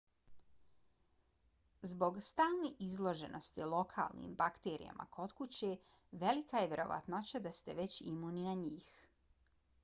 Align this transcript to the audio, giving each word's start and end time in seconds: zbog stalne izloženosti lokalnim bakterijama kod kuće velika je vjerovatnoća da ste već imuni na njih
zbog 1.91 2.15
stalne 2.29 2.71
izloženosti 2.85 3.67
lokalnim 3.73 4.33
bakterijama 4.41 5.07
kod 5.19 5.37
kuće 5.43 5.71
velika 6.25 6.65
je 6.65 6.73
vjerovatnoća 6.73 7.43
da 7.49 7.53
ste 7.61 7.79
već 7.83 8.01
imuni 8.15 8.49
na 8.49 8.59
njih 8.67 8.91